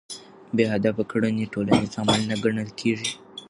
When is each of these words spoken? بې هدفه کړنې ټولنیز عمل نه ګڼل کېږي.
بې 0.55 0.65
هدفه 0.73 1.03
کړنې 1.11 1.45
ټولنیز 1.53 1.91
عمل 2.01 2.19
نه 2.29 2.35
ګڼل 2.43 2.69
کېږي. 2.79 3.11